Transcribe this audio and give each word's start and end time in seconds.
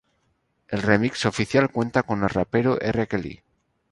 El 0.67 0.81
remix 0.81 1.27
oficial 1.27 1.69
cuenta 1.69 2.01
con 2.01 2.23
el 2.23 2.29
rapero 2.31 2.81
R. 2.81 3.07
Kelly. 3.07 3.43